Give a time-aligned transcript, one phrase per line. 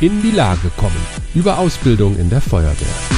[0.00, 1.06] in die Lage kommen.
[1.34, 3.15] Über Ausbildung in der Feuerwehr.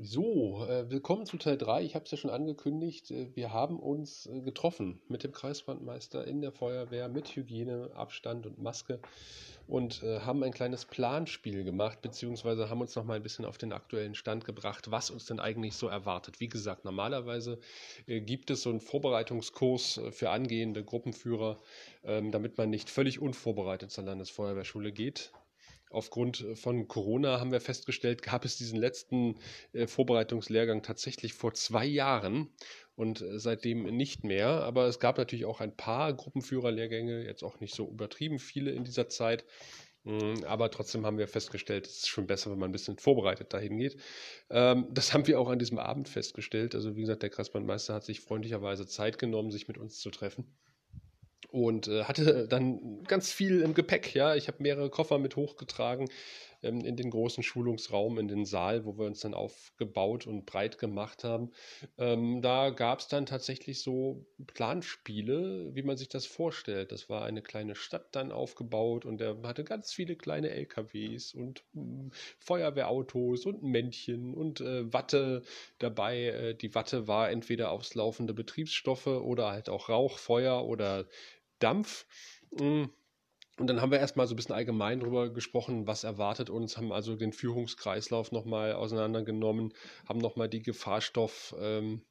[0.00, 1.82] So, äh, willkommen zu Teil 3.
[1.82, 3.10] Ich habe es ja schon angekündigt.
[3.10, 8.46] Äh, wir haben uns äh, getroffen mit dem Kreisbrandmeister in der Feuerwehr mit Hygiene, Abstand
[8.46, 9.00] und Maske
[9.66, 13.58] und äh, haben ein kleines Planspiel gemacht, beziehungsweise haben uns noch mal ein bisschen auf
[13.58, 16.38] den aktuellen Stand gebracht, was uns denn eigentlich so erwartet.
[16.38, 17.58] Wie gesagt, normalerweise
[18.06, 21.58] äh, gibt es so einen Vorbereitungskurs äh, für angehende Gruppenführer,
[22.04, 25.32] ähm, damit man nicht völlig unvorbereitet zur Landesfeuerwehrschule geht.
[25.90, 29.38] Aufgrund von Corona haben wir festgestellt, gab es diesen letzten
[29.72, 32.48] äh, Vorbereitungslehrgang tatsächlich vor zwei Jahren
[32.94, 34.48] und äh, seitdem nicht mehr.
[34.48, 38.84] Aber es gab natürlich auch ein paar Gruppenführerlehrgänge, jetzt auch nicht so übertrieben viele in
[38.84, 39.44] dieser Zeit.
[40.04, 43.52] Mm, aber trotzdem haben wir festgestellt, es ist schon besser, wenn man ein bisschen vorbereitet
[43.52, 43.96] dahin geht.
[44.50, 46.74] Ähm, das haben wir auch an diesem Abend festgestellt.
[46.74, 50.46] Also wie gesagt, der Kreisbandmeister hat sich freundlicherweise Zeit genommen, sich mit uns zu treffen
[51.48, 54.14] und äh, hatte dann ganz viel im Gepäck.
[54.14, 56.08] Ja, ich habe mehrere Koffer mit hochgetragen
[56.62, 60.78] ähm, in den großen Schulungsraum, in den Saal, wo wir uns dann aufgebaut und breit
[60.78, 61.52] gemacht haben.
[61.98, 66.92] Ähm, da gab es dann tatsächlich so Planspiele, wie man sich das vorstellt.
[66.92, 71.64] Das war eine kleine Stadt dann aufgebaut und er hatte ganz viele kleine LKWs und
[71.76, 75.42] äh, Feuerwehrautos und Männchen und äh, Watte
[75.78, 76.24] dabei.
[76.24, 81.06] Äh, die Watte war entweder auslaufende Betriebsstoffe oder halt auch Rauch, Feuer oder
[81.58, 82.06] Dampf.
[82.56, 82.90] Hm.
[83.58, 86.92] Und dann haben wir erstmal so ein bisschen allgemein darüber gesprochen, was erwartet uns, haben
[86.92, 89.74] also den Führungskreislauf nochmal auseinandergenommen,
[90.08, 92.02] haben nochmal die Gefahrstoff, ähm,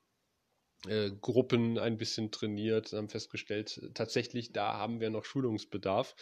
[0.86, 6.16] äh, Gruppen ein bisschen trainiert, haben festgestellt, tatsächlich, da haben wir noch Schulungsbedarf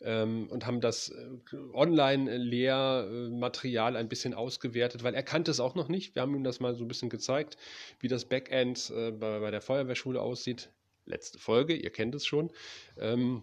[0.00, 1.28] ähm, und haben das äh,
[1.72, 6.16] Online-Lehrmaterial ein bisschen ausgewertet, weil er kannte es auch noch nicht.
[6.16, 7.56] Wir haben ihm das mal so ein bisschen gezeigt,
[8.00, 10.70] wie das Backend äh, bei, bei der Feuerwehrschule aussieht
[11.06, 12.50] letzte Folge, ihr kennt es schon.
[12.98, 13.42] Ähm,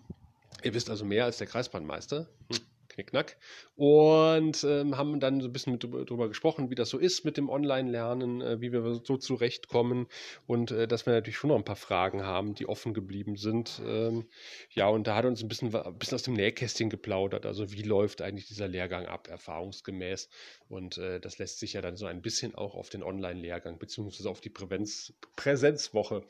[0.63, 2.27] ihr wisst also mehr als der Kreisbahnmeister.
[2.51, 2.59] Hm,
[2.91, 3.37] knickknack.
[3.75, 7.49] Und ähm, haben dann so ein bisschen darüber gesprochen, wie das so ist mit dem
[7.49, 10.07] Online-Lernen, äh, wie wir so zurechtkommen
[10.45, 13.81] und äh, dass wir natürlich schon noch ein paar Fragen haben, die offen geblieben sind.
[13.85, 14.25] Ähm,
[14.73, 17.45] ja, und da hat uns ein bisschen, ein bisschen aus dem Nähkästchen geplaudert.
[17.45, 20.29] Also wie läuft eigentlich dieser Lehrgang ab, erfahrungsgemäß.
[20.69, 24.29] Und äh, das lässt sich ja dann so ein bisschen auch auf den Online-Lehrgang beziehungsweise
[24.29, 26.23] auf die Prävenz Präsenzwoche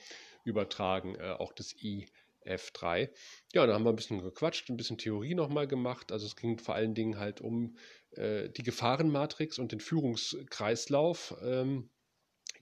[0.43, 3.09] übertragen, äh, auch das IF3.
[3.53, 6.11] Ja, da haben wir ein bisschen gequatscht, ein bisschen Theorie nochmal gemacht.
[6.11, 7.77] Also es ging vor allen Dingen halt um
[8.11, 11.35] äh, die Gefahrenmatrix und den Führungskreislauf.
[11.43, 11.89] Ähm,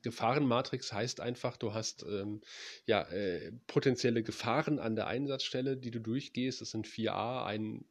[0.02, 2.42] Gefahrenmatrix heißt einfach, du hast ähm,
[2.86, 6.62] ja, äh, potenzielle Gefahren an der Einsatzstelle, die du durchgehst.
[6.62, 7.86] Das sind 4a, ein,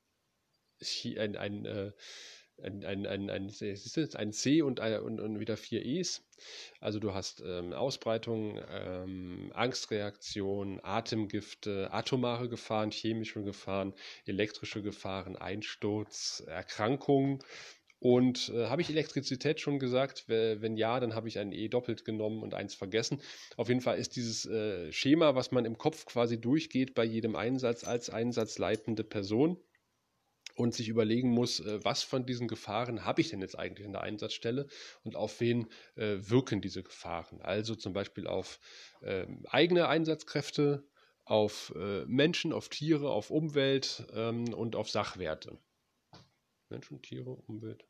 [1.18, 1.92] ein, ein äh,
[2.62, 6.24] ein, ein, ein, ein, ein C und, und, und wieder vier E's.
[6.80, 13.94] Also du hast ähm, Ausbreitung, ähm, Angstreaktion, Atemgifte, atomare Gefahren, chemische Gefahren,
[14.26, 17.40] elektrische Gefahren, Einsturz, Erkrankungen.
[18.00, 20.28] Und äh, habe ich Elektrizität schon gesagt?
[20.28, 23.20] Wenn ja, dann habe ich ein E doppelt genommen und eins vergessen.
[23.56, 27.34] Auf jeden Fall ist dieses äh, Schema, was man im Kopf quasi durchgeht bei jedem
[27.34, 29.58] Einsatz als einsatzleitende Person
[30.58, 33.92] und sich überlegen muss, äh, was von diesen Gefahren habe ich denn jetzt eigentlich in
[33.92, 34.66] der Einsatzstelle
[35.04, 37.40] und auf wen äh, wirken diese Gefahren.
[37.40, 38.58] Also zum Beispiel auf
[39.00, 40.84] äh, eigene Einsatzkräfte,
[41.24, 45.58] auf äh, Menschen, auf Tiere, auf Umwelt ähm, und auf Sachwerte.
[46.70, 47.86] Menschen, Tiere, Umwelt.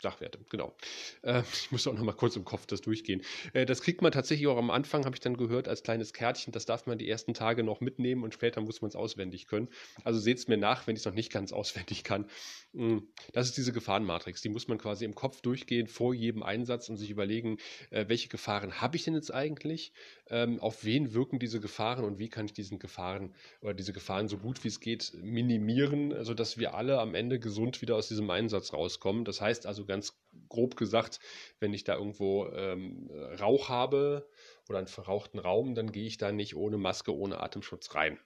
[0.00, 0.74] Sachwerte, genau.
[1.22, 3.22] Äh, ich muss auch noch mal kurz im Kopf das durchgehen.
[3.52, 6.52] Äh, das kriegt man tatsächlich auch am Anfang, habe ich dann gehört, als kleines Kärtchen.
[6.52, 9.68] Das darf man die ersten Tage noch mitnehmen und später muss man es auswendig können.
[10.04, 12.26] Also seht es mir nach, wenn ich es noch nicht ganz auswendig kann.
[12.72, 12.98] Mm,
[13.32, 14.40] das ist diese Gefahrenmatrix.
[14.42, 17.58] Die muss man quasi im Kopf durchgehen vor jedem Einsatz und sich überlegen,
[17.90, 19.92] äh, welche Gefahren habe ich denn jetzt eigentlich?
[20.28, 24.28] Ähm, auf wen wirken diese Gefahren und wie kann ich diesen Gefahren oder diese Gefahren
[24.28, 28.30] so gut wie es geht minimieren, sodass wir alle am Ende gesund wieder aus diesem
[28.30, 29.24] Einsatz rauskommen.
[29.24, 30.18] Das heißt also ganz
[30.48, 31.18] grob gesagt,
[31.58, 34.28] wenn ich da irgendwo ähm, Rauch habe
[34.68, 38.18] oder einen verrauchten Raum, dann gehe ich da nicht ohne Maske, ohne Atemschutz rein.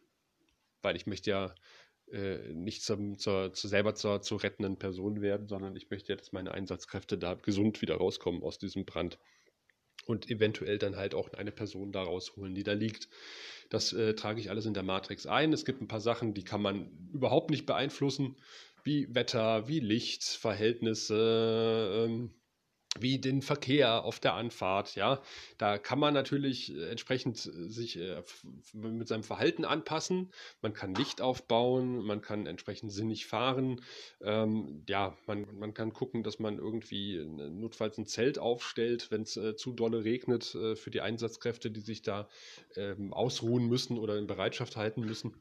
[0.82, 1.54] Weil ich möchte ja
[2.12, 6.16] äh, nicht zum, zur, zu selber zur, zur rettenden Person werden, sondern ich möchte ja,
[6.16, 9.18] dass meine Einsatzkräfte da gesund wieder rauskommen aus diesem Brand
[10.06, 13.08] und eventuell dann halt auch eine Person da rausholen, die da liegt.
[13.70, 15.54] Das äh, trage ich alles in der Matrix ein.
[15.54, 18.36] Es gibt ein paar Sachen, die kann man überhaupt nicht beeinflussen
[18.84, 22.30] wie Wetter, wie Lichtverhältnisse, ähm,
[23.00, 25.20] wie den Verkehr auf der Anfahrt, ja.
[25.58, 28.22] Da kann man natürlich äh, entsprechend äh, sich äh,
[28.72, 30.32] mit seinem Verhalten anpassen.
[30.62, 33.80] Man kann Licht aufbauen, man kann entsprechend sinnig fahren.
[34.20, 39.36] Ähm, ja, man, man kann gucken, dass man irgendwie notfalls ein Zelt aufstellt, wenn es
[39.36, 42.28] äh, zu dolle regnet äh, für die Einsatzkräfte, die sich da
[42.76, 45.34] ähm, ausruhen müssen oder in Bereitschaft halten müssen.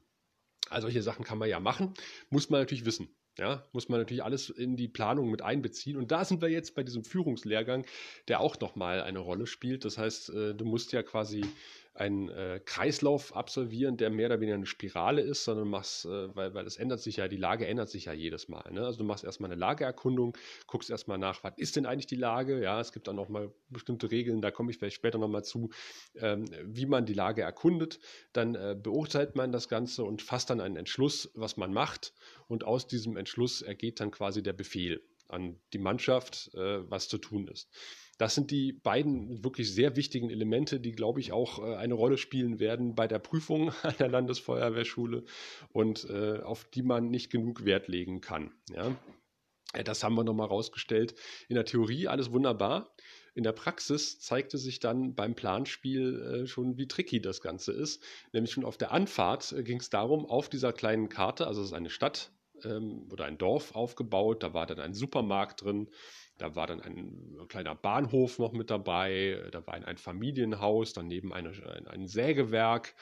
[0.70, 1.94] all solche Sachen kann man ja machen,
[2.30, 3.08] muss man natürlich wissen.
[3.38, 5.96] Ja, muss man natürlich alles in die Planung mit einbeziehen.
[5.96, 7.84] Und da sind wir jetzt bei diesem Führungslehrgang,
[8.28, 9.84] der auch nochmal eine Rolle spielt.
[9.84, 11.44] Das heißt, äh, du musst ja quasi
[11.94, 16.52] einen äh, Kreislauf absolvieren, der mehr oder weniger eine Spirale ist, sondern machst, äh, weil,
[16.52, 18.72] weil es ändert sich ja, die Lage ändert sich ja jedes Mal.
[18.72, 18.84] Ne?
[18.84, 20.36] Also du machst erstmal eine Lageerkundung,
[20.66, 22.60] guckst erstmal nach, was ist denn eigentlich die Lage?
[22.60, 25.70] Ja, es gibt dann auch mal bestimmte Regeln, da komme ich vielleicht später nochmal zu,
[26.16, 28.00] ähm, wie man die Lage erkundet.
[28.32, 32.12] Dann äh, beurteilt man das Ganze und fasst dann einen Entschluss, was man macht.
[32.48, 37.18] Und aus diesem Entschluss ergeht dann quasi der Befehl an die Mannschaft, äh, was zu
[37.18, 37.68] tun ist.
[38.18, 42.16] Das sind die beiden wirklich sehr wichtigen Elemente, die, glaube ich, auch äh, eine Rolle
[42.16, 45.24] spielen werden bei der Prüfung an der Landesfeuerwehrschule
[45.72, 48.52] und äh, auf die man nicht genug Wert legen kann.
[48.74, 48.96] Ja.
[49.84, 51.16] Das haben wir nochmal rausgestellt.
[51.48, 52.94] In der Theorie alles wunderbar.
[53.34, 58.00] In der Praxis zeigte sich dann beim Planspiel äh, schon, wie tricky das Ganze ist.
[58.32, 61.68] Nämlich schon auf der Anfahrt äh, ging es darum, auf dieser kleinen Karte, also es
[61.68, 62.30] ist eine Stadt
[62.64, 65.88] ähm, oder ein Dorf aufgebaut, da war dann ein Supermarkt drin,
[66.38, 71.32] da war dann ein kleiner Bahnhof noch mit dabei, da war ein, ein Familienhaus, daneben
[71.32, 72.94] eine, ein, ein Sägewerk.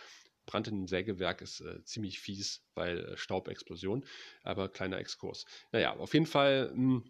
[0.44, 4.04] Brand in einem Sägewerk ist äh, ziemlich fies, weil äh, Staubexplosion,
[4.42, 5.46] aber kleiner Exkurs.
[5.70, 7.04] Naja, auf jeden Fall mh, hm,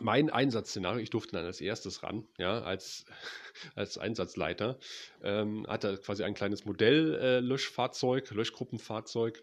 [0.00, 3.06] mein Einsatzszenario, ich durfte dann als erstes ran, ja, als,
[3.74, 4.78] als Einsatzleiter,
[5.22, 9.42] ähm, hatte quasi ein kleines Modell-Löschfahrzeug, äh, Löschgruppenfahrzeug.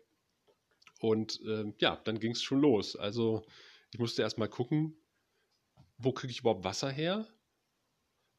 [1.03, 2.95] Und äh, ja, dann ging es schon los.
[2.95, 3.45] Also
[3.91, 4.95] ich musste erstmal gucken,
[5.97, 7.27] wo kriege ich überhaupt Wasser her?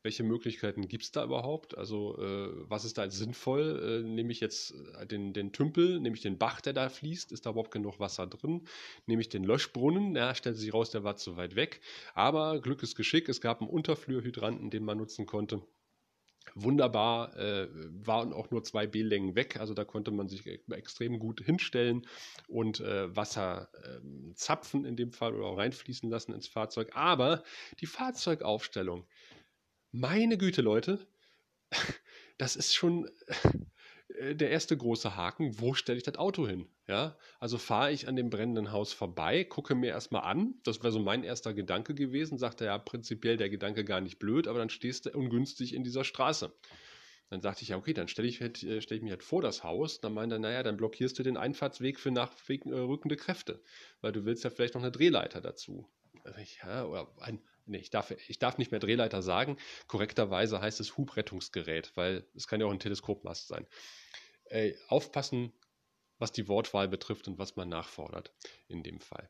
[0.03, 1.77] Welche Möglichkeiten gibt es da überhaupt?
[1.77, 4.03] Also, äh, was ist da sinnvoll?
[4.03, 7.33] Äh, nehme ich jetzt äh, den, den Tümpel, nehme ich den Bach, der da fließt?
[7.33, 8.67] Ist da überhaupt genug Wasser drin?
[9.05, 10.17] Nehme ich den Löschbrunnen?
[10.17, 11.83] Ja, stellt sich raus, der war zu weit weg.
[12.15, 15.61] Aber Glück ist Geschick, es gab einen Unterflurhydranten, den man nutzen konnte
[16.55, 17.69] wunderbar, äh,
[18.07, 22.07] waren auch nur zwei B-Längen weg, also da konnte man sich extrem gut hinstellen
[22.49, 26.91] und äh, Wasser äh, zapfen in dem Fall oder auch reinfließen lassen ins Fahrzeug.
[26.95, 27.43] Aber
[27.81, 29.07] die Fahrzeugaufstellung,
[29.93, 31.07] meine Güte, Leute,
[32.39, 33.09] das ist schon
[34.09, 36.69] äh, der erste große Haken, wo stelle ich das Auto hin?
[36.87, 40.93] Ja, also fahre ich an dem brennenden Haus vorbei, gucke mir erstmal an, das wäre
[40.93, 44.69] so mein erster Gedanke gewesen, sagte ja prinzipiell der Gedanke gar nicht blöd, aber dann
[44.69, 46.53] stehst du ungünstig in dieser Straße.
[47.31, 49.41] Dann sagte ich, ja, okay, dann stelle ich, halt, äh, stell ich mich halt vor
[49.41, 50.01] das Haus.
[50.01, 53.63] Dann meinte er, naja, dann blockierst du den Einfahrtsweg für nachrückende Kräfte,
[54.03, 55.89] weil du willst ja vielleicht noch eine Drehleiter dazu.
[56.23, 59.57] Also ich, ja, oder ein, nee, ich darf, ich darf nicht mehr Drehleiter sagen.
[59.89, 63.67] Korrekterweise heißt es Hubrettungsgerät, weil es kann ja auch ein Teleskopmast sein
[64.51, 65.53] äh, aufpassen,
[66.19, 68.33] was die Wortwahl betrifft und was man nachfordert
[68.69, 69.29] in dem Fall.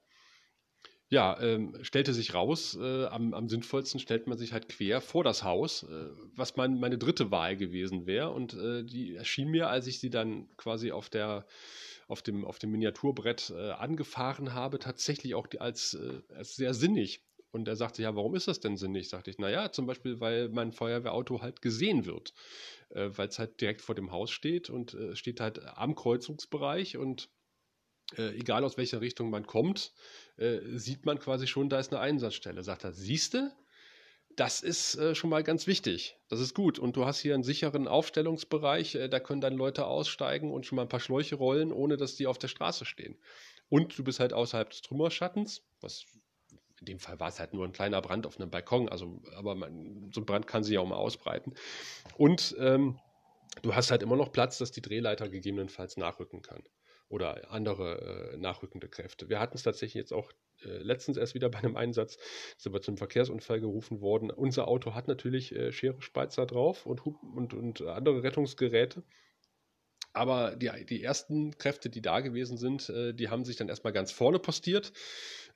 [1.10, 5.22] Ja, ähm, stellte sich raus, äh, am, am, sinnvollsten stellt man sich halt quer vor
[5.22, 8.30] das Haus, äh, was mein, meine dritte Wahl gewesen wäre.
[8.30, 11.46] Und äh, die erschien mir, als ich sie dann quasi auf, der,
[12.08, 16.72] auf, dem, auf dem Miniaturbrett äh, angefahren habe, tatsächlich auch die, als, äh, als sehr
[16.72, 17.22] sinnig.
[17.54, 19.08] Und er sagte, ja, warum ist das denn sinnig?
[19.08, 22.34] Sagte ich, naja, zum Beispiel, weil mein Feuerwehrauto halt gesehen wird
[22.94, 26.96] äh, weil es halt direkt vor dem Haus steht und äh, steht halt am Kreuzungsbereich
[26.96, 27.28] und
[28.16, 29.92] äh, egal aus welcher Richtung man kommt,
[30.36, 32.62] äh, sieht man quasi schon, da ist eine Einsatzstelle.
[32.62, 33.52] Sagt er, siehste,
[34.36, 36.16] das ist äh, schon mal ganz wichtig.
[36.28, 36.78] Das ist gut.
[36.78, 40.76] Und du hast hier einen sicheren Aufstellungsbereich, äh, da können dann Leute aussteigen und schon
[40.76, 43.18] mal ein paar Schläuche rollen, ohne dass die auf der Straße stehen.
[43.68, 46.04] Und du bist halt außerhalb des Trümmerschattens, was
[46.84, 49.54] in dem Fall war es halt nur ein kleiner Brand auf einem Balkon, also aber
[49.54, 51.54] man, so ein Brand kann sich ja auch mal ausbreiten.
[52.18, 52.98] Und ähm,
[53.62, 56.62] du hast halt immer noch Platz, dass die Drehleiter gegebenenfalls nachrücken kann
[57.08, 59.30] oder andere äh, nachrückende Kräfte.
[59.30, 60.30] Wir hatten es tatsächlich jetzt auch
[60.62, 62.18] äh, letztens erst wieder bei einem Einsatz,
[62.58, 64.30] sind wir zum Verkehrsunfall gerufen worden.
[64.30, 69.02] Unser Auto hat natürlich äh, Schere Speizer drauf und, und, und andere Rettungsgeräte.
[70.14, 73.92] Aber die, die ersten Kräfte, die da gewesen sind, äh, die haben sich dann erstmal
[73.92, 74.92] ganz vorne postiert,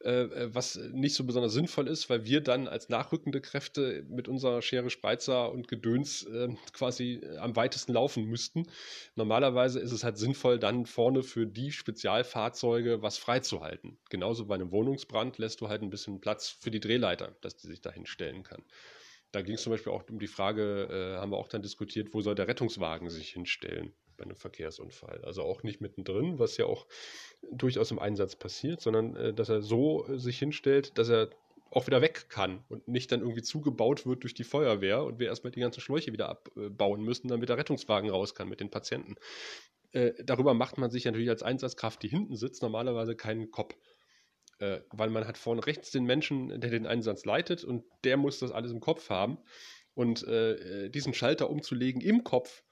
[0.05, 4.29] äh, äh, was nicht so besonders sinnvoll ist, weil wir dann als nachrückende Kräfte mit
[4.29, 8.69] unserer Schere Spreizer und Gedöns ähm, quasi am weitesten laufen müssten.
[9.17, 13.99] Normalerweise ist es halt sinnvoll, dann vorne für die Spezialfahrzeuge was freizuhalten.
[14.09, 17.67] Genauso bei einem Wohnungsbrand lässt du halt ein bisschen Platz für die Drehleiter, dass die
[17.67, 18.63] sich dahin stellen kann.
[19.33, 22.15] Da ging es zum Beispiel auch um die Frage, äh, haben wir auch dann diskutiert,
[22.15, 23.93] wo soll der Rettungswagen sich hinstellen?
[24.19, 25.25] Bei einem Verkehrsunfall.
[25.25, 26.87] Also auch nicht mittendrin, was ja auch
[27.51, 31.31] durchaus im Einsatz passiert, sondern äh, dass er so äh, sich hinstellt, dass er
[31.71, 35.27] auch wieder weg kann und nicht dann irgendwie zugebaut wird durch die Feuerwehr und wir
[35.27, 39.17] erstmal die ganzen Schläuche wieder abbauen müssen, damit der Rettungswagen raus kann mit den Patienten.
[39.93, 43.77] Äh, darüber macht man sich natürlich als Einsatzkraft, die hinten sitzt, normalerweise keinen Kopf.
[44.59, 48.39] Äh, weil man hat vorne rechts den Menschen, der den Einsatz leitet und der muss
[48.39, 49.39] das alles im Kopf haben.
[49.95, 52.63] Und äh, diesen Schalter umzulegen im Kopf,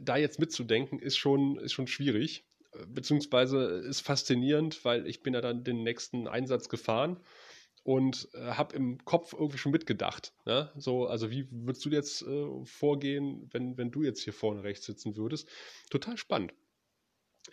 [0.00, 2.44] da jetzt mitzudenken, ist schon, ist schon schwierig,
[2.86, 7.20] beziehungsweise ist faszinierend, weil ich bin ja dann den nächsten Einsatz gefahren
[7.84, 10.34] und äh, habe im Kopf irgendwie schon mitgedacht.
[10.44, 10.70] Ne?
[10.76, 14.86] So, also wie würdest du jetzt äh, vorgehen, wenn, wenn du jetzt hier vorne rechts
[14.86, 15.48] sitzen würdest?
[15.90, 16.52] Total spannend.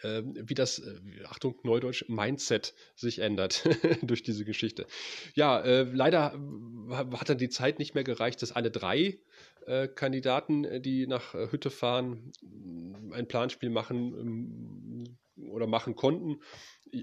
[0.03, 3.67] Ähm, wie das, äh, Achtung, Neudeutsch, Mindset sich ändert
[4.01, 4.85] durch diese Geschichte.
[5.33, 6.39] Ja, äh, leider
[6.91, 9.19] hat dann die Zeit nicht mehr gereicht, dass alle drei
[9.65, 12.31] äh, Kandidaten, äh, die nach äh, Hütte fahren,
[13.11, 16.39] ein Planspiel machen ähm, oder machen konnten.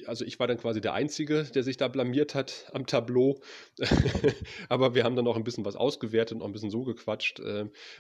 [0.07, 3.41] Also ich war dann quasi der Einzige, der sich da blamiert hat am Tableau.
[4.69, 7.43] Aber wir haben dann auch ein bisschen was ausgewertet und auch ein bisschen so gequatscht.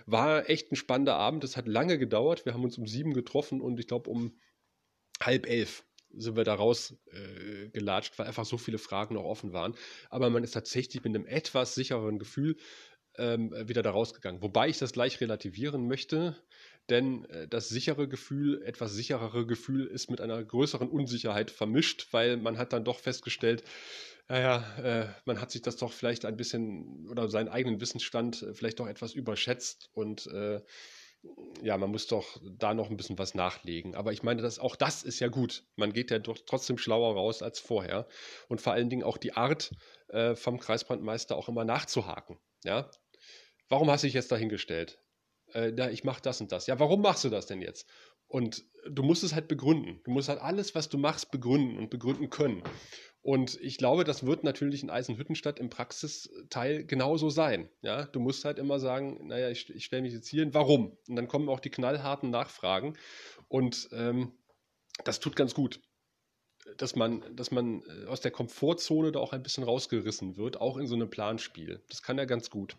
[0.07, 1.45] War echt ein spannender Abend.
[1.45, 2.47] Es hat lange gedauert.
[2.47, 4.33] Wir haben uns um sieben getroffen und ich glaube um
[5.27, 9.75] halb elf sind wir da rausgelatscht, äh, weil einfach so viele Fragen noch offen waren.
[10.11, 12.57] Aber man ist tatsächlich mit einem etwas sichereren Gefühl
[13.19, 14.43] ähm, wieder da rausgegangen.
[14.43, 16.37] Wobei ich das gleich relativieren möchte,
[16.89, 22.37] denn äh, das sichere Gefühl, etwas sicherere Gefühl ist mit einer größeren Unsicherheit vermischt, weil
[22.37, 23.65] man hat dann doch festgestellt,
[24.29, 28.55] naja, äh, man hat sich das doch vielleicht ein bisschen oder seinen eigenen Wissensstand äh,
[28.55, 30.61] vielleicht doch etwas überschätzt und äh,
[31.63, 33.95] ja, man muss doch da noch ein bisschen was nachlegen.
[33.95, 35.65] Aber ich meine, dass auch das ist ja gut.
[35.77, 38.07] Man geht ja doch trotzdem schlauer raus als vorher.
[38.49, 39.73] Und vor allen Dingen auch die Art
[40.09, 42.39] äh, vom Kreisbrandmeister auch immer nachzuhaken.
[42.65, 42.91] Ja,
[43.69, 45.01] warum hast du dich jetzt dahingestellt?
[45.55, 46.67] Äh, ja, ich mache das und das.
[46.67, 47.89] Ja, warum machst du das denn jetzt?
[48.27, 50.01] Und du musst es halt begründen.
[50.05, 52.63] Du musst halt alles, was du machst, begründen und begründen können.
[53.23, 57.69] Und ich glaube, das wird natürlich in Eisenhüttenstadt im Praxisteil genauso sein.
[57.81, 60.97] Ja, du musst halt immer sagen, naja, ich, ich stelle mich jetzt hier hin, warum?
[61.09, 62.95] Und dann kommen auch die knallharten Nachfragen.
[63.49, 64.33] Und ähm,
[65.05, 65.81] das tut ganz gut
[66.79, 70.77] dass man, dass man äh, aus der Komfortzone da auch ein bisschen rausgerissen wird, auch
[70.77, 71.81] in so einem Planspiel.
[71.89, 72.77] Das kann er ganz gut.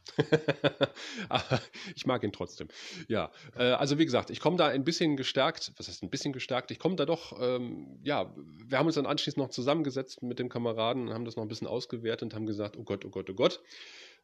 [1.30, 1.62] Aber
[1.96, 2.68] ich mag ihn trotzdem.
[3.08, 6.34] Ja, äh, also wie gesagt, ich komme da ein bisschen gestärkt, was heißt ein bisschen
[6.34, 6.72] gestärkt?
[6.72, 10.50] Ich komme da doch, ähm, ja, wir haben uns dann anschließend noch zusammengesetzt mit dem
[10.50, 13.30] Kameraden und haben das noch ein bisschen ausgewertet und haben gesagt, oh Gott, oh Gott,
[13.30, 13.62] oh Gott.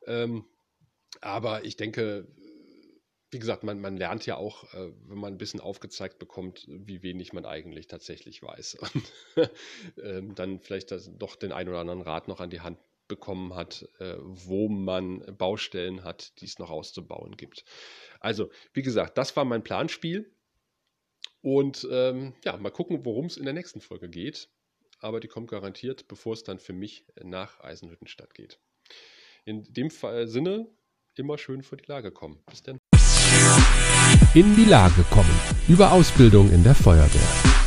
[0.05, 0.45] Ähm,
[1.21, 2.27] aber ich denke,
[3.31, 7.03] wie gesagt, man, man lernt ja auch, äh, wenn man ein bisschen aufgezeigt bekommt, wie
[7.03, 8.75] wenig man eigentlich tatsächlich weiß.
[9.36, 9.51] Und
[10.01, 13.55] ähm, dann vielleicht das, doch den einen oder anderen Rat noch an die Hand bekommen
[13.55, 17.65] hat, äh, wo man Baustellen hat, die es noch auszubauen gibt.
[18.19, 20.31] Also, wie gesagt, das war mein Planspiel.
[21.41, 24.50] Und ähm, ja, mal gucken, worum es in der nächsten Folge geht.
[25.00, 28.59] Aber die kommt garantiert, bevor es dann für mich nach Eisenhüttenstadt geht.
[29.45, 30.67] In dem Fall, Sinne,
[31.15, 32.43] immer schön vor die Lage kommen.
[32.48, 32.78] Bis dann
[34.33, 35.29] in die Lage kommen.
[35.67, 37.58] Über Ausbildung in der Feuerwehr.